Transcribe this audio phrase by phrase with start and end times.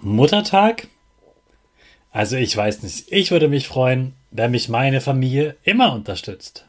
[0.00, 0.86] Muttertag?
[2.12, 3.10] Also ich weiß nicht.
[3.10, 6.64] Ich würde mich freuen, wenn mich meine Familie immer unterstützt.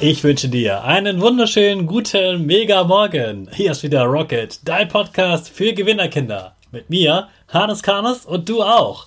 [0.00, 3.48] Ich wünsche dir einen wunderschönen guten Mega Morgen.
[3.52, 6.56] Hier ist wieder Rocket, dein Podcast für Gewinnerkinder.
[6.72, 9.06] Mit mir, Hannes Karnes und du auch.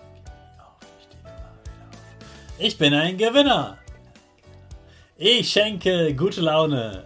[2.63, 3.79] Ich bin ein Gewinner.
[5.17, 7.05] Ich schenke gute Laune.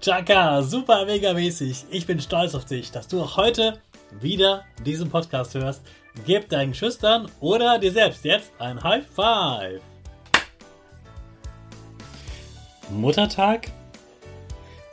[0.00, 1.86] Chaka, super mega mäßig.
[1.90, 3.80] Ich bin stolz auf dich, dass du auch heute
[4.20, 5.82] wieder diesen Podcast hörst.
[6.26, 9.80] Gib deinen Schüchtern oder dir selbst jetzt ein High Five.
[12.88, 13.66] Muttertag?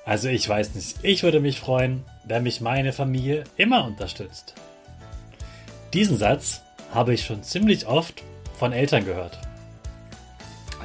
[0.04, 0.96] Also ich weiß nicht.
[1.04, 4.56] Ich würde mich freuen, wenn mich meine Familie immer unterstützt.
[5.94, 8.24] Diesen Satz habe ich schon ziemlich oft
[8.58, 9.38] von Eltern gehört.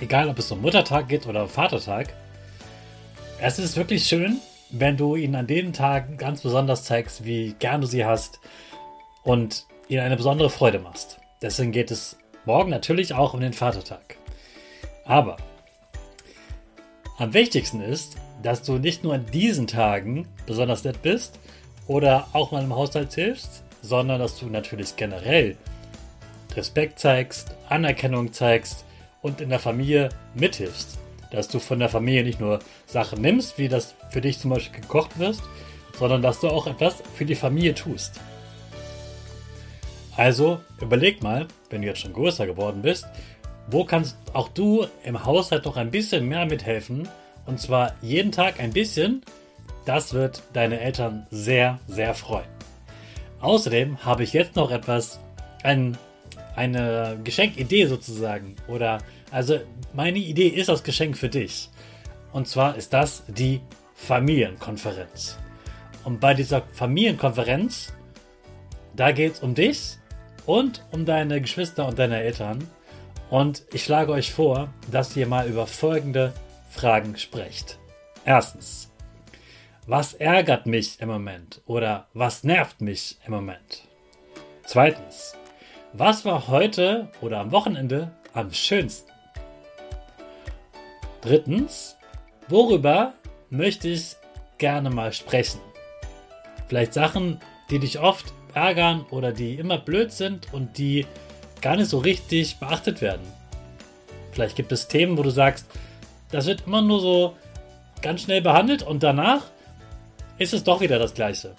[0.05, 2.13] Egal, ob es um Muttertag geht oder Vatertag.
[3.41, 4.39] Es ist wirklich schön,
[4.69, 8.39] wenn du ihnen an den Tagen ganz besonders zeigst, wie gern du sie hast
[9.23, 11.21] und ihnen eine besondere Freude machst.
[11.41, 14.19] Deswegen geht es morgen natürlich auch um den Vatertag.
[15.07, 15.39] Aber
[17.17, 21.39] am wichtigsten ist, dass du nicht nur an diesen Tagen besonders nett bist
[21.87, 25.57] oder auch mal im Haushalt hilfst, sondern dass du natürlich generell
[26.55, 28.84] Respekt zeigst, Anerkennung zeigst
[29.25, 30.99] und in der Familie mithilfst
[31.35, 34.81] dass du von der Familie nicht nur Sachen nimmst, wie das für dich zum Beispiel
[34.81, 35.43] gekocht wirst,
[35.99, 38.21] sondern dass du auch etwas für die Familie tust.
[40.17, 43.07] Also überleg mal, wenn du jetzt schon größer geworden bist,
[43.67, 47.09] wo kannst auch du im Haushalt noch ein bisschen mehr mithelfen?
[47.47, 49.23] Und zwar jeden Tag ein bisschen.
[49.87, 52.47] Das wird deine Eltern sehr, sehr freuen.
[53.41, 55.19] Außerdem habe ich jetzt noch etwas,
[55.63, 55.99] ein,
[56.57, 58.99] eine Geschenkidee sozusagen oder
[59.31, 59.61] also
[59.93, 61.71] meine Idee ist das Geschenk für dich.
[62.33, 63.61] Und zwar ist das die
[63.95, 65.39] Familienkonferenz.
[66.05, 67.93] Und bei dieser Familienkonferenz,
[68.95, 69.99] da geht es um dich
[70.47, 72.69] und um deine Geschwister und deine Eltern.
[73.31, 76.33] Und ich schlage euch vor, dass ihr mal über folgende
[76.71, 77.79] Fragen sprecht.
[78.25, 78.91] Erstens,
[79.87, 83.87] was ärgert mich im Moment oder was nervt mich im Moment?
[84.65, 85.37] Zweitens,
[85.97, 89.11] was war heute oder am Wochenende am schönsten?
[91.21, 91.97] Drittens,
[92.49, 93.15] worüber
[93.49, 94.17] möchte ich
[94.59, 95.61] gerne mal sprechen?
[96.69, 101.07] Vielleicht Sachen, die dich oft ärgern oder die immer blöd sind und die
[101.61, 103.27] gar nicht so richtig beachtet werden.
[104.33, 105.67] Vielleicht gibt es Themen, wo du sagst,
[106.33, 107.37] das wird immer nur so
[108.03, 109.45] ganz schnell behandelt und danach
[110.39, 111.55] ist es doch wieder das Gleiche.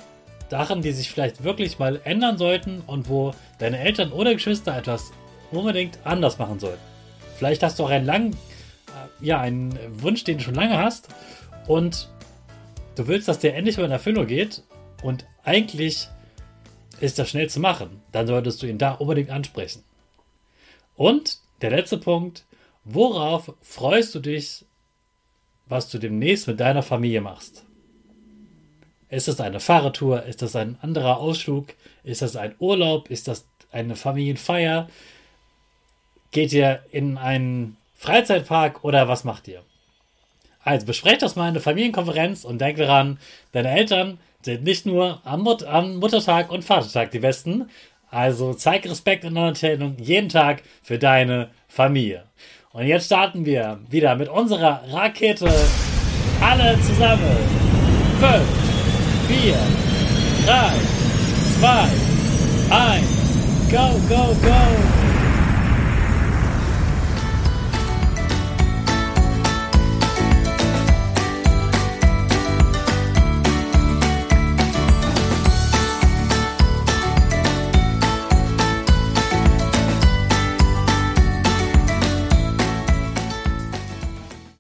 [0.50, 5.12] Sachen, die sich vielleicht wirklich mal ändern sollten und wo deine Eltern oder Geschwister etwas
[5.52, 6.82] unbedingt anders machen sollten.
[7.38, 8.36] Vielleicht hast du auch einen langen
[9.22, 11.10] ja, einen Wunsch, den du schon lange hast
[11.68, 12.10] und
[12.96, 14.64] du willst, dass der endlich mal in Erfüllung geht
[15.04, 16.08] und eigentlich
[17.00, 19.84] ist das schnell zu machen, dann solltest du ihn da unbedingt ansprechen.
[20.96, 22.46] Und der letzte Punkt,
[22.84, 24.66] worauf freust du dich,
[25.66, 27.66] was du demnächst mit deiner Familie machst?
[29.16, 30.24] Ist das eine Fahrradtour?
[30.24, 31.68] Ist das ein anderer Ausflug?
[32.04, 33.10] Ist das ein Urlaub?
[33.10, 34.90] Ist das eine Familienfeier?
[36.32, 39.62] Geht ihr in einen Freizeitpark oder was macht ihr?
[40.66, 43.18] Also besprecht das mal in der Familienkonferenz und denkt daran,
[43.54, 47.70] deine Eltern sind nicht nur am, Mut am Muttertag und Vatertag die Besten.
[48.12, 52.26] Also zeig Respekt und Anerkennung jeden Tag für deine Familie.
[52.74, 55.50] Und jetzt starten wir wieder mit unserer Rakete.
[56.42, 57.38] Alle zusammen.
[58.20, 58.65] 5,
[59.28, 59.58] vier,
[60.46, 60.74] drei,
[61.58, 61.88] zwei,
[62.70, 63.16] eins.
[63.72, 65.05] Go, go, go!